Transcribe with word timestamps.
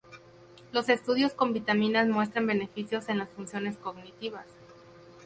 Los 0.71 0.89
estudios 0.89 1.33
con 1.35 1.53
vitaminas 1.53 2.07
muestran 2.07 2.47
beneficios 2.47 3.07
en 3.07 3.19
las 3.19 3.29
funciones 3.29 3.77
cognitivas. 3.77 4.47